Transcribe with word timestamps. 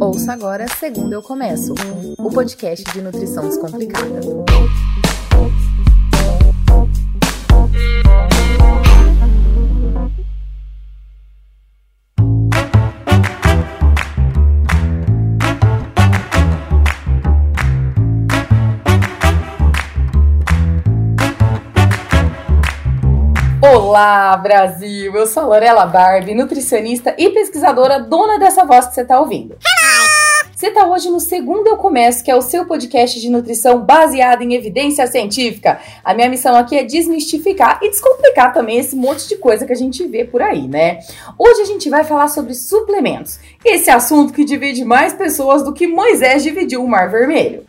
Ouça 0.00 0.32
agora 0.32 0.66
Segundo 0.68 1.12
Eu 1.12 1.22
Começo, 1.22 1.74
o 2.18 2.30
podcast 2.30 2.84
de 2.92 3.00
nutrição 3.00 3.48
descomplicada. 3.48 4.20
Olá, 23.86 24.36
Brasil! 24.36 25.14
Eu 25.14 25.28
sou 25.28 25.44
Lorela 25.44 25.86
Barbie, 25.86 26.34
nutricionista 26.34 27.14
e 27.16 27.30
pesquisadora, 27.30 28.00
dona 28.00 28.36
dessa 28.36 28.64
voz 28.64 28.88
que 28.88 28.94
você 28.94 29.02
está 29.02 29.20
ouvindo. 29.20 29.56
Você 30.52 30.66
está 30.66 30.88
hoje 30.88 31.08
no 31.08 31.20
segundo 31.20 31.68
Eu 31.68 31.76
Começo, 31.76 32.24
que 32.24 32.30
é 32.30 32.34
o 32.34 32.42
seu 32.42 32.66
podcast 32.66 33.20
de 33.20 33.30
nutrição 33.30 33.78
baseado 33.78 34.42
em 34.42 34.54
evidência 34.54 35.06
científica. 35.06 35.78
A 36.02 36.12
minha 36.14 36.28
missão 36.28 36.56
aqui 36.56 36.76
é 36.76 36.82
desmistificar 36.82 37.78
e 37.80 37.88
descomplicar 37.88 38.52
também 38.52 38.78
esse 38.78 38.96
monte 38.96 39.28
de 39.28 39.36
coisa 39.36 39.64
que 39.64 39.72
a 39.72 39.76
gente 39.76 40.04
vê 40.08 40.24
por 40.24 40.42
aí, 40.42 40.66
né? 40.66 40.98
Hoje 41.38 41.60
a 41.60 41.66
gente 41.66 41.88
vai 41.88 42.02
falar 42.02 42.26
sobre 42.26 42.54
suplementos. 42.54 43.38
Esse 43.64 43.88
assunto 43.88 44.32
que 44.32 44.44
divide 44.44 44.84
mais 44.84 45.12
pessoas 45.12 45.62
do 45.62 45.72
que 45.72 45.86
Moisés 45.86 46.42
dividiu 46.42 46.82
o 46.82 46.88
Mar 46.88 47.08
Vermelho. 47.08 47.62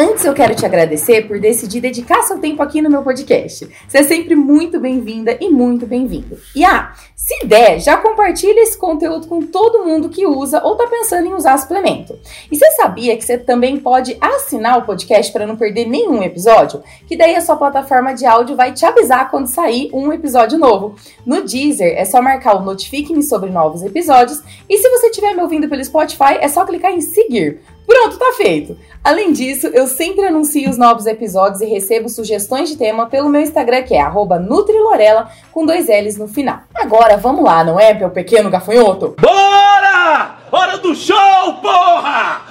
Antes 0.00 0.24
eu 0.24 0.32
quero 0.32 0.54
te 0.54 0.64
agradecer 0.64 1.26
por 1.26 1.40
decidir 1.40 1.80
dedicar 1.80 2.22
seu 2.22 2.38
tempo 2.38 2.62
aqui 2.62 2.80
no 2.80 2.88
meu 2.88 3.02
podcast. 3.02 3.68
Você 3.88 3.98
é 3.98 4.02
sempre 4.04 4.36
muito 4.36 4.78
bem-vinda 4.78 5.36
e 5.40 5.48
muito 5.48 5.88
bem-vindo. 5.88 6.38
E 6.54 6.64
ah, 6.64 6.92
se 7.16 7.44
der, 7.44 7.80
já 7.80 7.96
compartilha 7.96 8.60
esse 8.60 8.78
conteúdo 8.78 9.26
com 9.26 9.42
todo 9.42 9.84
mundo 9.84 10.08
que 10.08 10.24
usa 10.24 10.62
ou 10.62 10.76
tá 10.76 10.86
pensando 10.86 11.26
em 11.26 11.34
usar 11.34 11.58
suplemento. 11.58 12.16
E 12.48 12.56
você 12.56 12.70
sabia 12.76 13.16
que 13.16 13.24
você 13.24 13.36
também 13.36 13.80
pode 13.80 14.16
assinar 14.20 14.78
o 14.78 14.82
podcast 14.82 15.32
para 15.32 15.48
não 15.48 15.56
perder 15.56 15.88
nenhum 15.88 16.22
episódio? 16.22 16.80
Que 17.08 17.16
daí 17.16 17.34
a 17.34 17.40
sua 17.40 17.56
plataforma 17.56 18.14
de 18.14 18.24
áudio 18.24 18.54
vai 18.54 18.72
te 18.72 18.86
avisar 18.86 19.28
quando 19.32 19.48
sair 19.48 19.90
um 19.92 20.12
episódio 20.12 20.60
novo. 20.60 20.94
No 21.26 21.42
Deezer 21.42 21.98
é 21.98 22.04
só 22.04 22.22
marcar 22.22 22.54
o 22.54 22.64
notifique-me 22.64 23.24
sobre 23.24 23.50
novos 23.50 23.82
episódios 23.82 24.40
e 24.70 24.78
se 24.78 24.88
você 24.88 25.08
estiver 25.08 25.34
me 25.34 25.42
ouvindo 25.42 25.68
pelo 25.68 25.84
Spotify 25.84 26.38
é 26.40 26.46
só 26.46 26.64
clicar 26.64 26.92
em 26.92 27.00
seguir. 27.00 27.60
Pronto, 27.88 28.18
tá 28.18 28.34
feito! 28.36 28.76
Além 29.02 29.32
disso, 29.32 29.66
eu 29.68 29.86
sempre 29.86 30.26
anuncio 30.26 30.68
os 30.68 30.76
novos 30.76 31.06
episódios 31.06 31.62
e 31.62 31.64
recebo 31.64 32.06
sugestões 32.10 32.68
de 32.68 32.76
tema 32.76 33.06
pelo 33.06 33.30
meu 33.30 33.40
Instagram, 33.40 33.82
que 33.82 33.94
é 33.94 34.06
Nutrilorela, 34.38 35.30
com 35.50 35.64
dois 35.64 35.86
L's 35.88 36.18
no 36.18 36.28
final. 36.28 36.60
Agora, 36.74 37.16
vamos 37.16 37.42
lá, 37.42 37.64
não 37.64 37.80
é, 37.80 37.94
meu 37.94 38.10
pequeno 38.10 38.50
gafanhoto? 38.50 39.16
Bora! 39.18 40.36
Hora 40.52 40.76
do 40.76 40.94
show, 40.94 41.54
porra! 41.62 42.42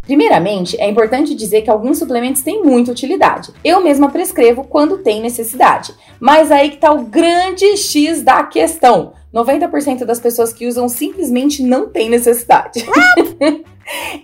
Primeiramente, 0.00 0.80
é 0.80 0.88
importante 0.88 1.34
dizer 1.34 1.60
que 1.60 1.70
alguns 1.70 1.98
suplementos 1.98 2.40
têm 2.42 2.62
muita 2.62 2.90
utilidade. 2.90 3.52
Eu 3.62 3.82
mesma 3.82 4.10
prescrevo 4.10 4.64
quando 4.64 4.98
tem 4.98 5.20
necessidade. 5.20 5.94
Mas 6.18 6.50
aí 6.50 6.70
que 6.70 6.78
tá 6.78 6.90
o 6.90 7.04
grande 7.04 7.76
X 7.76 8.22
da 8.22 8.42
questão. 8.44 9.12
90% 9.32 10.04
das 10.04 10.20
pessoas 10.20 10.52
que 10.52 10.66
usam 10.66 10.88
simplesmente 10.88 11.62
não 11.62 11.88
têm 11.88 12.10
necessidade. 12.10 12.84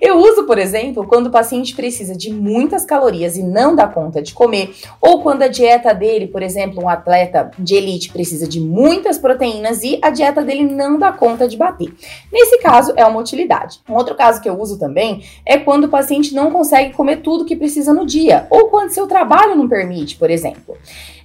Eu 0.01 0.19
uso, 0.19 0.45
por 0.45 0.59
exemplo, 0.59 1.07
quando 1.07 1.27
o 1.27 1.31
paciente 1.31 1.75
precisa 1.75 2.17
de 2.17 2.33
muitas 2.33 2.85
calorias 2.85 3.37
e 3.37 3.43
não 3.43 3.75
dá 3.75 3.87
conta 3.87 4.23
de 4.23 4.33
comer, 4.33 4.75
ou 5.01 5.23
quando 5.23 5.43
a 5.43 5.49
dieta 5.49 5.93
dele, 5.93 6.27
por 6.27 6.43
exemplo, 6.43 6.83
um 6.83 6.89
atleta 6.89 7.51
de 7.59 7.75
elite 7.75 8.13
precisa 8.13 8.47
de 8.47 8.61
muitas 8.61 9.19
proteínas 9.19 9.83
e 9.83 9.99
a 10.01 10.11
dieta 10.11 10.43
dele 10.43 10.65
não 10.65 10.99
dá 10.99 11.13
conta 11.13 11.49
de 11.49 11.57
bater. 11.57 11.93
Nesse 12.33 12.59
caso, 12.59 12.93
é 12.97 13.05
uma 13.05 13.21
utilidade. 13.21 13.81
Um 13.89 13.95
outro 13.95 14.15
caso 14.15 14.41
que 14.41 14.49
eu 14.49 14.59
uso 14.59 14.79
também 14.79 15.23
é 15.45 15.59
quando 15.59 15.85
o 15.85 15.89
paciente 15.89 16.35
não 16.35 16.51
consegue 16.51 16.95
comer 16.95 17.17
tudo 17.17 17.45
que 17.45 17.57
precisa 17.57 17.93
no 17.93 18.07
dia, 18.07 18.47
ou 18.51 18.69
quando 18.69 18.91
seu 18.91 19.07
trabalho 19.07 19.57
não 19.57 19.69
permite, 19.69 20.17
por 20.17 20.31
exemplo. 20.31 20.77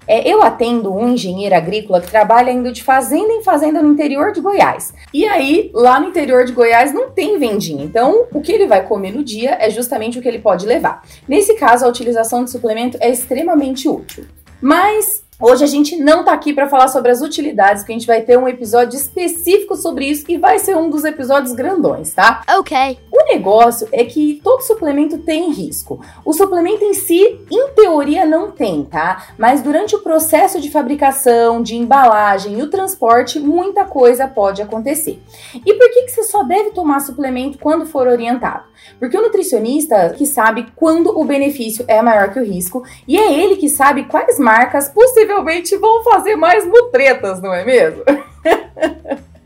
É, 0.08 0.28
eu 0.28 0.42
atendo 0.42 0.94
um 0.94 1.10
engenheiro 1.10 1.56
agrícola 1.56 2.02
que 2.02 2.10
trabalha 2.10 2.52
indo 2.52 2.72
de 2.72 2.84
fazenda 2.84 3.32
em 3.34 3.44
fazenda 3.44 3.82
no 3.82 3.92
interior 3.92 4.32
de 4.32 4.42
Goiás. 4.42 4.94
E 5.14 5.26
aí, 5.26 5.72
lá 5.74 6.00
no 6.00 6.10
interior 6.10 6.46
de 6.46 6.52
Goiás 6.52 6.94
não 6.94 7.10
tem 7.10 7.38
vendinha. 7.38 7.84
Então, 7.84 8.26
o 8.34 8.42
que 8.42 8.52
ele 8.52 8.68
vai 8.68 8.86
comer 8.86 9.14
no 9.14 9.24
dia 9.24 9.58
é 9.60 9.70
justamente 9.70 10.20
o 10.20 10.22
que 10.22 10.28
ele 10.28 10.40
pode 10.40 10.66
levar. 10.66 11.04
Nesse 11.28 11.56
caso, 11.56 11.86
a 11.86 11.90
utilização 11.90 12.44
de 12.44 12.52
suplemento 12.52 12.98
é 13.00 13.10
extremamente 13.10 13.88
útil. 13.88 14.26
Mas 14.62 15.24
Hoje 15.40 15.64
a 15.64 15.68
gente 15.68 15.98
não 15.98 16.24
tá 16.24 16.32
aqui 16.32 16.54
para 16.54 16.70
falar 16.70 16.88
sobre 16.88 17.12
as 17.12 17.22
utilidades, 17.22 17.82
porque 17.82 17.92
a 17.92 17.98
gente 17.98 18.08
vai 18.08 18.22
ter 18.22 18.38
um 18.38 18.48
episódio 18.48 18.96
específico 18.96 19.76
sobre 19.76 20.06
isso 20.06 20.24
e 20.30 20.38
vai 20.38 20.58
ser 20.58 20.78
um 20.78 20.90
dos 20.90 21.04
episódios 21.04 21.54
grandões, 21.54 22.14
tá? 22.14 22.44
Ok. 22.58 22.98
O 23.24 23.26
negócio 23.26 23.88
é 23.94 24.04
que 24.04 24.42
todo 24.44 24.62
suplemento 24.62 25.18
tem 25.18 25.50
risco. 25.50 26.04
O 26.26 26.34
suplemento 26.34 26.84
em 26.84 26.94
si, 26.94 27.40
em 27.50 27.70
teoria, 27.70 28.26
não 28.26 28.52
tem, 28.52 28.84
tá? 28.84 29.28
Mas 29.38 29.62
durante 29.62 29.96
o 29.96 30.00
processo 30.00 30.60
de 30.60 30.70
fabricação, 30.70 31.64
de 31.64 31.78
embalagem 31.78 32.60
e 32.60 32.62
o 32.62 32.70
transporte, 32.70 33.40
muita 33.40 33.86
coisa 33.86 34.28
pode 34.28 34.62
acontecer. 34.62 35.22
E 35.66 35.74
por 35.74 35.90
que, 35.90 36.02
que 36.04 36.12
você 36.12 36.24
só 36.24 36.44
deve 36.44 36.72
tomar 36.72 37.00
suplemento 37.00 37.58
quando 37.58 37.86
for 37.86 38.08
orientado? 38.08 38.66
Porque 39.00 39.18
o 39.18 39.22
nutricionista 39.22 40.10
que 40.18 40.26
sabe 40.26 40.68
quando 40.76 41.18
o 41.18 41.24
benefício 41.24 41.86
é 41.88 42.02
maior 42.02 42.34
que 42.34 42.40
o 42.40 42.46
risco 42.46 42.84
e 43.08 43.18
é 43.18 43.32
ele 43.32 43.56
que 43.56 43.70
sabe 43.70 44.04
quais 44.04 44.38
marcas 44.38 44.90
possivelmente 44.90 45.78
vão 45.78 46.04
fazer 46.04 46.36
mais 46.36 46.66
mutretas, 46.66 47.42
não 47.42 47.54
é 47.54 47.64
mesmo? 47.64 48.04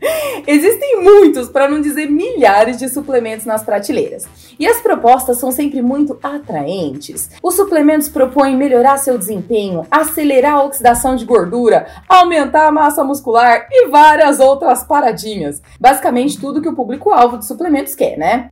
Existem 0.46 1.02
muitos, 1.02 1.48
para 1.48 1.68
não 1.68 1.80
dizer 1.80 2.10
milhares, 2.10 2.78
de 2.78 2.88
suplementos 2.88 3.46
nas 3.46 3.62
prateleiras. 3.62 4.26
E 4.58 4.66
as 4.66 4.80
propostas 4.80 5.38
são 5.38 5.52
sempre 5.52 5.80
muito 5.82 6.18
atraentes. 6.22 7.30
Os 7.42 7.54
suplementos 7.54 8.08
propõem 8.08 8.56
melhorar 8.56 8.98
seu 8.98 9.16
desempenho, 9.16 9.86
acelerar 9.90 10.54
a 10.54 10.64
oxidação 10.64 11.16
de 11.16 11.24
gordura, 11.24 11.86
aumentar 12.08 12.66
a 12.66 12.72
massa 12.72 13.04
muscular 13.04 13.66
e 13.70 13.88
várias 13.88 14.40
outras 14.40 14.84
paradinhas. 14.84 15.62
Basicamente 15.80 16.40
tudo 16.40 16.60
que 16.60 16.68
o 16.68 16.74
público-alvo 16.74 17.38
de 17.38 17.46
suplementos 17.46 17.94
quer, 17.94 18.16
né? 18.16 18.50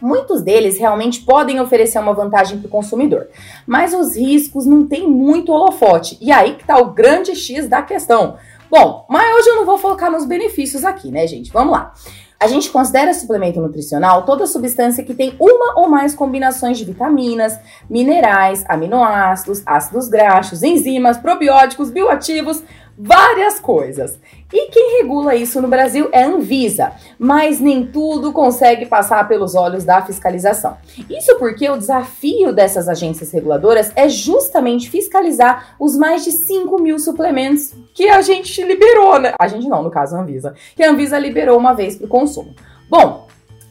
Muitos 0.00 0.42
deles 0.42 0.78
realmente 0.78 1.22
podem 1.22 1.60
oferecer 1.60 1.98
uma 1.98 2.12
vantagem 2.12 2.58
para 2.58 2.66
o 2.66 2.70
consumidor, 2.70 3.28
mas 3.66 3.94
os 3.94 4.16
riscos 4.16 4.66
não 4.66 4.86
têm 4.86 5.08
muito 5.08 5.52
holofote. 5.52 6.18
E 6.20 6.30
aí 6.30 6.54
que 6.54 6.62
está 6.62 6.78
o 6.78 6.92
grande 6.92 7.34
X 7.34 7.68
da 7.68 7.82
questão. 7.82 8.36
Bom, 8.76 9.06
mas 9.08 9.36
hoje 9.36 9.50
eu 9.50 9.54
não 9.54 9.64
vou 9.64 9.78
focar 9.78 10.10
nos 10.10 10.26
benefícios 10.26 10.84
aqui, 10.84 11.08
né, 11.08 11.28
gente? 11.28 11.52
Vamos 11.52 11.74
lá. 11.74 11.94
A 12.40 12.48
gente 12.48 12.68
considera 12.70 13.14
suplemento 13.14 13.60
nutricional 13.60 14.24
toda 14.24 14.48
substância 14.48 15.04
que 15.04 15.14
tem 15.14 15.36
uma 15.38 15.80
ou 15.80 15.88
mais 15.88 16.12
combinações 16.12 16.76
de 16.76 16.84
vitaminas, 16.84 17.56
minerais, 17.88 18.64
aminoácidos, 18.68 19.62
ácidos 19.64 20.08
graxos, 20.08 20.64
enzimas, 20.64 21.16
probióticos, 21.16 21.88
bioativos, 21.88 22.64
várias 22.98 23.60
coisas. 23.60 24.18
E 24.54 24.70
quem 24.70 24.98
regula 25.02 25.34
isso 25.34 25.60
no 25.60 25.66
Brasil 25.66 26.08
é 26.12 26.22
a 26.22 26.28
Anvisa, 26.28 26.92
mas 27.18 27.58
nem 27.58 27.84
tudo 27.84 28.32
consegue 28.32 28.86
passar 28.86 29.26
pelos 29.26 29.56
olhos 29.56 29.82
da 29.82 30.00
fiscalização. 30.00 30.76
Isso 31.10 31.36
porque 31.40 31.68
o 31.68 31.76
desafio 31.76 32.52
dessas 32.52 32.88
agências 32.88 33.32
reguladoras 33.32 33.90
é 33.96 34.08
justamente 34.08 34.88
fiscalizar 34.88 35.74
os 35.76 35.96
mais 35.96 36.22
de 36.22 36.30
5 36.30 36.80
mil 36.80 37.00
suplementos 37.00 37.74
que 37.92 38.08
a 38.08 38.22
gente 38.22 38.62
liberou, 38.62 39.18
né? 39.18 39.34
A 39.40 39.48
gente 39.48 39.68
não, 39.68 39.82
no 39.82 39.90
caso 39.90 40.14
a 40.14 40.20
Anvisa, 40.20 40.54
que 40.76 40.84
a 40.84 40.90
Anvisa 40.92 41.18
liberou 41.18 41.58
uma 41.58 41.74
vez 41.74 41.96
para 41.96 42.06
o 42.06 42.08
consumo. 42.08 42.54
Bom, 42.88 43.26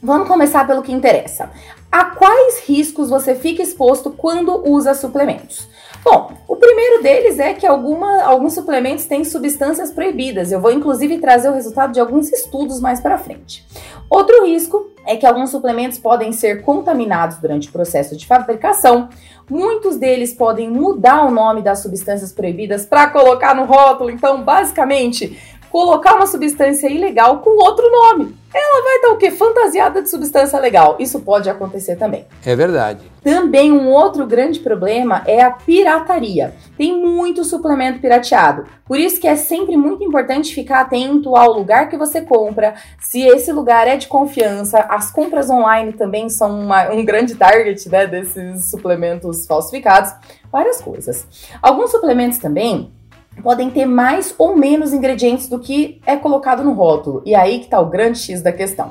Vamos 0.06 0.28
começar 0.28 0.66
pelo 0.66 0.82
que 0.82 0.92
interessa. 0.92 1.50
A 1.90 2.04
quais 2.04 2.62
riscos 2.68 3.08
você 3.08 3.34
fica 3.34 3.62
exposto 3.62 4.10
quando 4.10 4.68
usa 4.68 4.92
suplementos? 4.92 5.66
Bom, 6.04 6.30
primeiro 6.64 7.02
deles 7.02 7.38
é 7.38 7.52
que 7.52 7.66
alguma, 7.66 8.22
alguns 8.22 8.54
suplementos 8.54 9.04
têm 9.04 9.22
substâncias 9.22 9.90
proibidas. 9.90 10.50
Eu 10.50 10.60
vou 10.60 10.72
inclusive 10.72 11.18
trazer 11.18 11.50
o 11.50 11.52
resultado 11.52 11.92
de 11.92 12.00
alguns 12.00 12.32
estudos 12.32 12.80
mais 12.80 13.00
para 13.00 13.18
frente. 13.18 13.66
Outro 14.08 14.46
risco 14.46 14.90
é 15.06 15.16
que 15.16 15.26
alguns 15.26 15.50
suplementos 15.50 15.98
podem 15.98 16.32
ser 16.32 16.62
contaminados 16.62 17.36
durante 17.36 17.68
o 17.68 17.72
processo 17.72 18.16
de 18.16 18.26
fabricação. 18.26 19.10
Muitos 19.50 19.98
deles 19.98 20.32
podem 20.32 20.70
mudar 20.70 21.26
o 21.26 21.30
nome 21.30 21.60
das 21.60 21.80
substâncias 21.80 22.32
proibidas 22.32 22.86
para 22.86 23.10
colocar 23.10 23.54
no 23.54 23.64
rótulo. 23.64 24.10
Então, 24.10 24.42
basicamente, 24.42 25.38
colocar 25.74 26.14
uma 26.14 26.28
substância 26.28 26.86
ilegal 26.86 27.40
com 27.40 27.50
outro 27.60 27.90
nome. 27.90 28.36
Ela 28.54 28.84
vai 28.84 28.94
estar 28.94 29.08
o 29.08 29.16
quê? 29.16 29.32
Fantasiada 29.32 30.00
de 30.00 30.08
substância 30.08 30.56
legal. 30.60 30.94
Isso 31.00 31.18
pode 31.18 31.50
acontecer 31.50 31.96
também. 31.96 32.24
É 32.46 32.54
verdade. 32.54 33.00
Também 33.24 33.72
um 33.72 33.90
outro 33.90 34.24
grande 34.24 34.60
problema 34.60 35.24
é 35.26 35.42
a 35.42 35.50
pirataria. 35.50 36.54
Tem 36.78 36.96
muito 36.96 37.42
suplemento 37.42 37.98
pirateado. 37.98 38.66
Por 38.86 39.00
isso 39.00 39.20
que 39.20 39.26
é 39.26 39.34
sempre 39.34 39.76
muito 39.76 40.04
importante 40.04 40.54
ficar 40.54 40.82
atento 40.82 41.34
ao 41.34 41.52
lugar 41.52 41.88
que 41.88 41.96
você 41.96 42.20
compra, 42.20 42.74
se 43.00 43.22
esse 43.22 43.50
lugar 43.50 43.88
é 43.88 43.96
de 43.96 44.06
confiança. 44.06 44.78
As 44.88 45.10
compras 45.10 45.50
online 45.50 45.92
também 45.94 46.28
são 46.28 46.56
uma, 46.56 46.88
um 46.92 47.04
grande 47.04 47.34
target 47.34 47.88
né, 47.88 48.06
desses 48.06 48.70
suplementos 48.70 49.44
falsificados. 49.44 50.12
Várias 50.52 50.80
coisas. 50.80 51.26
Alguns 51.60 51.90
suplementos 51.90 52.38
também 52.38 52.93
podem 53.42 53.70
ter 53.70 53.86
mais 53.86 54.34
ou 54.38 54.56
menos 54.56 54.92
ingredientes 54.92 55.48
do 55.48 55.58
que 55.58 56.00
é 56.06 56.16
colocado 56.16 56.62
no 56.62 56.72
rótulo. 56.72 57.22
E 57.24 57.34
aí 57.34 57.60
que 57.60 57.68
tá 57.68 57.80
o 57.80 57.86
grande 57.86 58.18
X 58.18 58.42
da 58.42 58.52
questão. 58.52 58.90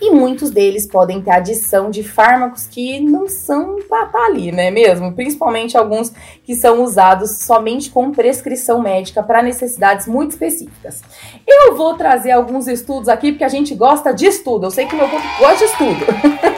E 0.00 0.10
muitos 0.12 0.50
deles 0.50 0.86
podem 0.86 1.20
ter 1.20 1.30
adição 1.30 1.90
de 1.90 2.02
fármacos 2.02 2.66
que 2.66 3.00
não 3.00 3.28
são 3.28 3.76
para 3.86 4.06
tá 4.06 4.24
ali, 4.24 4.50
né 4.50 4.70
mesmo? 4.70 5.12
Principalmente 5.12 5.76
alguns 5.76 6.10
que 6.42 6.54
são 6.54 6.82
usados 6.82 7.42
somente 7.42 7.90
com 7.90 8.10
prescrição 8.10 8.80
médica 8.80 9.22
para 9.22 9.42
necessidades 9.42 10.06
muito 10.06 10.30
específicas. 10.30 11.02
Eu 11.46 11.76
vou 11.76 11.94
trazer 11.96 12.30
alguns 12.30 12.66
estudos 12.66 13.10
aqui 13.10 13.32
porque 13.32 13.44
a 13.44 13.48
gente 13.48 13.74
gosta 13.74 14.14
de 14.14 14.24
estudo. 14.24 14.66
Eu 14.66 14.70
sei 14.70 14.86
que 14.86 14.96
meu 14.96 15.08
povo 15.08 15.22
gosta 15.38 15.58
de 15.58 15.64
estudo. 15.64 16.06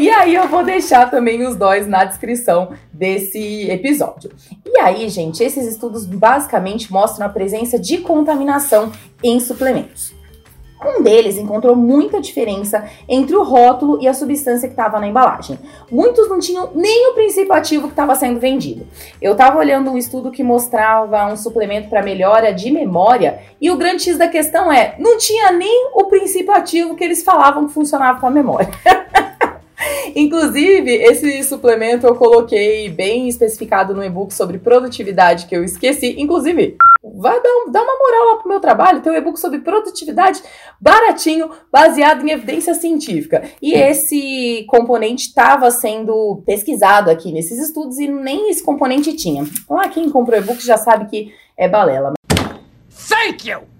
E 0.00 0.08
aí 0.08 0.34
eu 0.34 0.48
vou 0.48 0.64
deixar 0.64 1.10
também 1.10 1.46
os 1.46 1.56
dóis 1.56 1.86
na 1.86 2.04
descrição 2.04 2.70
desse 2.90 3.70
episódio. 3.70 4.30
E 4.64 4.80
aí, 4.80 5.06
gente, 5.10 5.44
esses 5.44 5.66
estudos 5.66 6.06
basicamente 6.06 6.90
mostram 6.90 7.26
a 7.26 7.28
presença 7.28 7.78
de 7.78 7.98
contaminação 7.98 8.90
em 9.22 9.38
suplementos. 9.38 10.14
Um 10.82 11.02
deles 11.02 11.36
encontrou 11.36 11.76
muita 11.76 12.18
diferença 12.18 12.88
entre 13.06 13.36
o 13.36 13.42
rótulo 13.42 13.98
e 14.00 14.08
a 14.08 14.14
substância 14.14 14.66
que 14.66 14.72
estava 14.72 14.98
na 14.98 15.06
embalagem. 15.06 15.58
Muitos 15.90 16.30
não 16.30 16.38
tinham 16.38 16.70
nem 16.74 17.10
o 17.10 17.12
princípio 17.12 17.52
ativo 17.52 17.86
que 17.88 17.92
estava 17.92 18.14
sendo 18.14 18.40
vendido. 18.40 18.86
Eu 19.20 19.32
estava 19.32 19.58
olhando 19.58 19.90
um 19.90 19.98
estudo 19.98 20.30
que 20.30 20.42
mostrava 20.42 21.26
um 21.26 21.36
suplemento 21.36 21.90
para 21.90 22.02
melhora 22.02 22.54
de 22.54 22.70
memória 22.70 23.42
e 23.60 23.70
o 23.70 23.76
grande 23.76 24.04
X 24.04 24.16
da 24.16 24.28
questão 24.28 24.72
é: 24.72 24.94
não 24.98 25.18
tinha 25.18 25.52
nem 25.52 25.90
o 25.92 26.04
princípio 26.04 26.54
ativo 26.54 26.96
que 26.96 27.04
eles 27.04 27.22
falavam 27.22 27.66
que 27.66 27.74
funcionava 27.74 28.18
com 28.18 28.26
a 28.26 28.30
memória. 28.30 28.70
Inclusive, 30.14 30.90
esse 30.90 31.42
suplemento 31.44 32.06
eu 32.06 32.14
coloquei 32.14 32.88
bem 32.88 33.28
especificado 33.28 33.94
no 33.94 34.04
e-book 34.04 34.32
sobre 34.32 34.58
produtividade 34.58 35.46
que 35.46 35.56
eu 35.56 35.64
esqueci. 35.64 36.16
Inclusive, 36.18 36.76
vai 37.02 37.42
dar, 37.42 37.50
um, 37.50 37.70
dar 37.70 37.82
uma 37.82 37.98
moral 37.98 38.26
lá 38.26 38.36
pro 38.36 38.48
meu 38.48 38.60
trabalho. 38.60 39.00
Tem 39.00 39.12
um 39.12 39.16
e-book 39.16 39.38
sobre 39.38 39.60
produtividade 39.60 40.42
baratinho, 40.80 41.50
baseado 41.70 42.26
em 42.26 42.30
evidência 42.30 42.74
científica. 42.74 43.42
E 43.60 43.72
esse 43.74 44.64
componente 44.68 45.28
estava 45.28 45.70
sendo 45.70 46.42
pesquisado 46.46 47.10
aqui 47.10 47.32
nesses 47.32 47.58
estudos 47.58 47.98
e 47.98 48.06
nem 48.06 48.50
esse 48.50 48.62
componente 48.62 49.14
tinha. 49.14 49.44
Lá, 49.68 49.88
quem 49.88 50.10
comprou 50.10 50.38
e-book 50.38 50.64
já 50.64 50.76
sabe 50.76 51.06
que 51.06 51.32
é 51.56 51.68
balela. 51.68 52.14
Thank 53.08 53.48
you! 53.48 53.79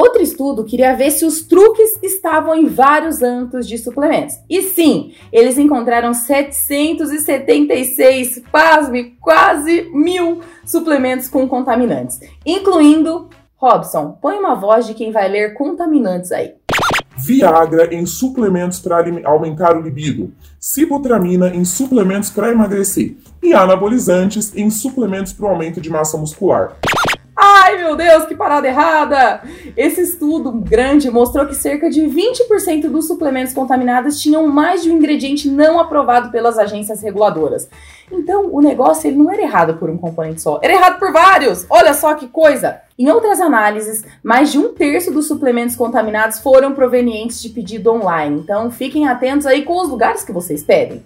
Outro 0.00 0.22
estudo 0.22 0.64
queria 0.64 0.96
ver 0.96 1.10
se 1.10 1.26
os 1.26 1.42
truques 1.42 1.98
estavam 2.02 2.54
em 2.54 2.64
vários 2.64 3.22
âmbitos 3.22 3.68
de 3.68 3.76
suplementos. 3.76 4.34
E 4.48 4.62
sim, 4.62 5.12
eles 5.30 5.58
encontraram 5.58 6.14
776, 6.14 8.42
pasme, 8.50 9.18
quase 9.20 9.90
mil 9.92 10.40
suplementos 10.64 11.28
com 11.28 11.46
contaminantes, 11.46 12.18
incluindo 12.46 13.28
Robson. 13.56 14.16
Põe 14.22 14.38
uma 14.38 14.54
voz 14.54 14.86
de 14.86 14.94
quem 14.94 15.12
vai 15.12 15.28
ler 15.28 15.52
contaminantes 15.52 16.32
aí. 16.32 16.54
Viagra 17.18 17.94
em 17.94 18.06
suplementos 18.06 18.80
para 18.80 19.04
aumentar 19.26 19.76
o 19.76 19.82
libido, 19.82 20.32
Sibutramina 20.58 21.54
em 21.54 21.66
suplementos 21.66 22.30
para 22.30 22.50
emagrecer 22.50 23.18
e 23.42 23.52
anabolizantes 23.52 24.56
em 24.56 24.70
suplementos 24.70 25.34
para 25.34 25.44
o 25.44 25.50
aumento 25.50 25.78
de 25.78 25.90
massa 25.90 26.16
muscular. 26.16 26.78
Ai, 27.42 27.78
meu 27.78 27.96
Deus, 27.96 28.26
que 28.26 28.34
parada 28.34 28.68
errada! 28.68 29.40
Esse 29.74 30.02
estudo 30.02 30.52
grande 30.52 31.10
mostrou 31.10 31.46
que 31.46 31.54
cerca 31.54 31.88
de 31.88 32.02
20% 32.02 32.90
dos 32.90 33.06
suplementos 33.06 33.54
contaminados 33.54 34.20
tinham 34.20 34.46
mais 34.46 34.82
de 34.82 34.90
um 34.90 34.98
ingrediente 34.98 35.48
não 35.48 35.80
aprovado 35.80 36.30
pelas 36.30 36.58
agências 36.58 37.00
reguladoras. 37.00 37.66
Então, 38.12 38.48
o 38.52 38.60
negócio 38.60 39.08
ele 39.08 39.16
não 39.16 39.30
era 39.30 39.42
errado 39.42 39.74
por 39.74 39.88
um 39.88 39.96
componente 39.96 40.42
só, 40.42 40.58
era 40.62 40.72
errado 40.72 40.98
por 40.98 41.12
vários. 41.12 41.66
Olha 41.70 41.94
só 41.94 42.14
que 42.14 42.28
coisa! 42.28 42.80
Em 42.98 43.08
outras 43.08 43.40
análises, 43.40 44.04
mais 44.22 44.52
de 44.52 44.58
um 44.58 44.74
terço 44.74 45.10
dos 45.10 45.26
suplementos 45.26 45.74
contaminados 45.74 46.38
foram 46.38 46.74
provenientes 46.74 47.40
de 47.40 47.48
pedido 47.48 47.90
online. 47.90 48.40
Então, 48.40 48.70
fiquem 48.70 49.08
atentos 49.08 49.46
aí 49.46 49.62
com 49.62 49.80
os 49.80 49.88
lugares 49.88 50.22
que 50.22 50.32
vocês 50.32 50.62
pedem. 50.62 51.02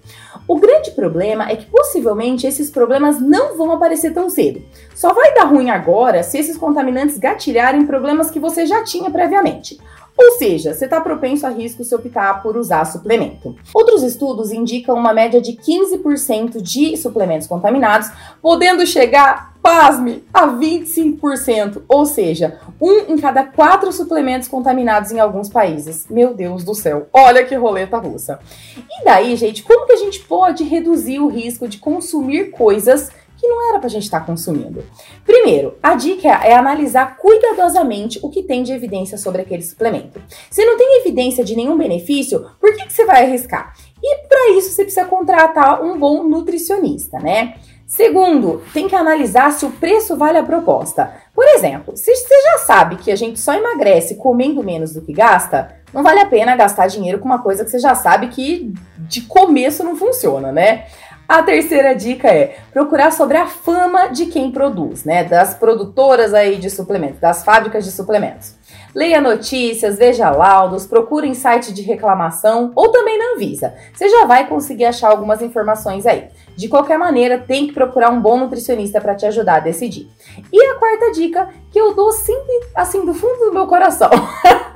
O 0.49 0.59
grande 0.59 0.91
problema 0.91 1.49
é 1.49 1.57
que 1.57 1.67
possivelmente 1.67 2.47
esses 2.47 2.71
problemas 2.71 3.21
não 3.21 3.57
vão 3.57 3.71
aparecer 3.71 4.13
tão 4.13 4.29
cedo. 4.29 4.61
Só 4.95 5.15
vai 5.15 5.33
dar 5.35 5.45
ruim 5.45 5.71
agora 5.71 6.23
se 6.23 6.37
esses 6.37 6.59
contaminantes 6.59 7.17
gatilharem 7.17 7.87
problemas 7.87 8.31
que 8.31 8.41
você 8.41 8.67
já 8.67 8.83
tinha 8.83 9.11
previamente. 9.11 9.79
Ou 10.25 10.39
seja, 10.39 10.73
você 10.73 10.87
está 10.87 11.01
propenso 11.03 11.47
a 11.47 11.51
risco 11.51 11.85
se 11.85 11.95
optar 11.95 12.43
por 12.43 12.57
usar 12.57 12.87
suplemento. 12.87 13.55
Outros 13.75 14.03
estudos 14.03 14.51
indicam 14.53 14.97
uma 14.97 15.13
média 15.13 15.39
de 15.41 15.53
15% 15.53 16.63
de 16.63 16.97
suplementos 16.97 17.47
contaminados, 17.47 18.11
podendo 18.41 18.87
chegar, 18.87 19.55
pasme, 19.63 20.25
a 20.33 20.49
25%. 20.49 21.83
Ou 21.87 22.07
seja, 22.07 22.59
um 22.81 23.13
em 23.13 23.19
cada 23.19 23.45
quatro 23.45 23.93
suplementos 23.93 24.49
contaminados 24.49 25.13
em 25.13 25.21
alguns 25.21 25.51
países. 25.51 26.07
Meu 26.09 26.33
Deus 26.33 26.65
do 26.65 26.75
céu, 26.75 27.07
olha 27.13 27.45
que 27.45 27.55
roleta 27.55 27.99
russa. 27.99 28.39
E 28.77 29.05
daí, 29.05 29.37
gente, 29.37 29.63
como 29.63 29.87
que 29.87 29.93
a 29.93 29.99
gente 29.99 30.21
pode 30.21 30.65
reduzir 30.65 31.21
o 31.21 31.29
risco 31.29 31.69
de 31.69 31.77
consumir 31.77 32.51
coisas 32.51 33.11
que 33.45 33.49
não 33.49 33.69
era 33.69 33.79
para 33.79 33.89
a 33.89 33.91
gente 33.91 34.05
estar 34.05 34.21
tá 34.21 34.27
consumindo. 34.27 34.83
Primeiro, 35.25 35.77
a 35.83 35.95
dica 35.95 36.29
é 36.29 36.55
analisar 36.55 37.19
cuidadosamente 37.19 38.19
o 38.23 38.31
que 38.31 38.43
tem 38.43 38.63
de 38.63 38.73
evidência 38.73 39.19
sobre 39.19 39.43
aquele 39.43 39.63
suplemento. 39.63 40.21
Se 40.51 40.65
não 40.65 40.79
tem 40.79 41.01
evidência 41.01 41.45
de 41.45 41.55
nenhum 41.55 41.77
benefício, 41.77 42.47
por 42.59 42.75
que, 42.75 42.87
que 42.87 42.93
você 42.93 43.05
vai 43.05 43.25
arriscar? 43.25 43.75
E 44.03 44.27
para 44.27 44.51
isso 44.53 44.71
você 44.71 44.85
precisa 44.85 45.05
contratar 45.05 45.83
um 45.83 45.99
bom 45.99 46.25
nutricionista, 46.25 47.19
né? 47.19 47.55
Segundo, 47.87 48.63
tem 48.73 48.89
que 48.89 48.97
analisar 48.97 49.53
se 49.53 49.67
o 49.67 49.71
preço 49.71 50.17
vale 50.17 50.39
a 50.39 50.43
proposta. 50.43 51.13
Por 51.35 51.47
exemplo, 51.49 51.97
se 51.97 52.17
você 52.17 52.43
já 52.43 52.59
sabe 52.59 52.97
que 52.97 53.13
a 53.13 53.17
gente 53.17 53.39
só 53.39 53.53
emagrece 53.53 54.17
comendo 54.17 54.65
menos 54.65 54.95
do 54.95 55.03
que 55.03 55.13
gasta, 55.13 55.77
não 55.93 56.03
vale 56.03 56.21
a 56.21 56.27
pena 56.27 56.57
gastar 56.57 56.87
dinheiro 56.87 57.19
com 57.19 57.27
uma 57.27 57.43
coisa 57.43 57.63
que 57.63 57.71
você 57.71 57.79
já 57.79 57.95
sabe 57.95 58.29
que 58.29 58.73
de 58.99 59.21
começo 59.23 59.85
não 59.85 59.97
funciona, 59.97 60.51
né? 60.51 60.87
A 61.27 61.43
terceira 61.43 61.95
dica 61.95 62.29
é 62.29 62.59
procurar 62.71 63.11
sobre 63.11 63.39
a 63.39 63.47
fama 63.47 64.09
de 64.09 64.27
quem 64.27 64.51
produz, 64.51 65.05
né? 65.05 65.25
Das 65.25 65.55
produtoras 65.55 66.35
aí 66.35 66.57
de 66.57 66.69
suplementos, 66.69 67.19
das 67.19 67.43
fábricas 67.43 67.83
de 67.85 67.91
suplementos. 67.91 68.55
Leia 68.95 69.23
notícias, 69.23 69.97
veja 69.97 70.31
laudos, 70.31 70.87
procure 70.87 71.27
em 71.27 71.35
site 71.35 71.73
de 71.73 71.81
reclamação 71.81 72.73
ou 72.77 72.91
também 72.91 73.19
na 73.19 73.35
Anvisa. 73.35 73.75
Você 73.95 74.09
já 74.09 74.27
vai 74.27 74.47
conseguir 74.47 74.85
achar 74.85 75.11
algumas 75.11 75.41
informações 75.41 76.07
aí. 76.07 76.29
De 76.55 76.69
qualquer 76.69 76.99
maneira, 76.99 77.39
tem 77.39 77.67
que 77.67 77.73
procurar 77.73 78.11
um 78.11 78.21
bom 78.21 78.37
nutricionista 78.37 79.01
para 79.01 79.15
te 79.15 79.25
ajudar 79.25 79.57
a 79.57 79.61
decidir. 79.61 80.09
E 80.53 80.63
a 80.67 80.75
quarta 80.75 81.11
dica 81.13 81.49
que 81.73 81.81
eu 81.81 81.95
dou 81.95 82.13
sempre 82.13 82.61
assim 82.75 83.05
do 83.05 83.15
fundo 83.15 83.47
do 83.47 83.55
meu 83.55 83.67
coração. 83.67 84.11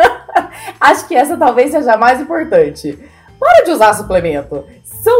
Acho 0.80 1.06
que 1.06 1.14
essa 1.14 1.37
talvez 1.37 1.70
seja 1.73 1.92
a 1.92 1.99
mais 1.99 2.20
importante. 2.20 2.99
Para 3.38 3.64
de 3.64 3.70
usar 3.70 3.94
suplemento. 3.94 4.64
Só 4.82 5.11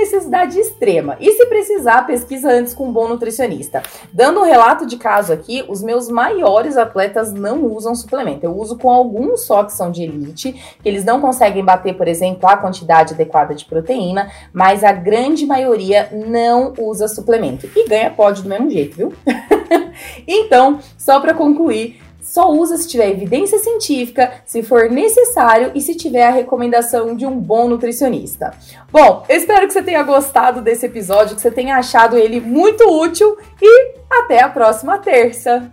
necessidade 0.00 0.58
extrema. 0.58 1.16
E 1.20 1.30
se 1.32 1.46
precisar, 1.46 2.06
pesquisa 2.06 2.50
antes 2.50 2.74
com 2.74 2.88
um 2.88 2.92
bom 2.92 3.08
nutricionista. 3.08 3.82
Dando 4.12 4.40
um 4.40 4.44
relato 4.44 4.86
de 4.86 4.96
caso 4.96 5.32
aqui, 5.32 5.64
os 5.68 5.82
meus 5.82 6.08
maiores 6.08 6.76
atletas 6.76 7.32
não 7.32 7.64
usam 7.64 7.94
suplemento. 7.94 8.44
Eu 8.44 8.56
uso 8.56 8.78
com 8.78 8.90
alguns 8.90 9.42
só 9.42 9.64
que 9.64 9.72
são 9.72 9.90
de 9.90 10.02
elite, 10.02 10.52
que 10.82 10.88
eles 10.88 11.04
não 11.04 11.20
conseguem 11.20 11.64
bater, 11.64 11.94
por 11.94 12.08
exemplo, 12.08 12.48
a 12.48 12.56
quantidade 12.56 13.14
adequada 13.14 13.54
de 13.54 13.64
proteína, 13.64 14.30
mas 14.52 14.82
a 14.82 14.92
grande 14.92 15.46
maioria 15.46 16.08
não 16.12 16.72
usa 16.78 17.06
suplemento. 17.08 17.68
E 17.76 17.88
ganha 17.88 18.10
pódio 18.10 18.42
do 18.42 18.48
mesmo 18.48 18.70
jeito, 18.70 18.96
viu? 18.96 19.12
então, 20.26 20.80
só 20.96 21.20
para 21.20 21.34
concluir, 21.34 22.00
só 22.20 22.50
usa 22.50 22.76
se 22.76 22.88
tiver 22.88 23.10
evidência 23.10 23.58
científica, 23.58 24.32
se 24.44 24.62
for 24.62 24.90
necessário 24.90 25.72
e 25.74 25.80
se 25.80 25.94
tiver 25.94 26.26
a 26.26 26.30
recomendação 26.30 27.14
de 27.14 27.26
um 27.26 27.38
bom 27.38 27.68
nutricionista. 27.68 28.52
Bom, 28.90 29.24
eu 29.28 29.36
espero 29.36 29.66
que 29.66 29.72
você 29.72 29.82
tenha 29.82 30.02
gostado 30.02 30.60
desse 30.60 30.86
episódio, 30.86 31.34
que 31.34 31.42
você 31.42 31.50
tenha 31.50 31.76
achado 31.76 32.16
ele 32.16 32.40
muito 32.40 32.84
útil 32.84 33.36
e 33.60 33.94
até 34.10 34.42
a 34.42 34.48
próxima 34.48 34.98
terça! 34.98 35.70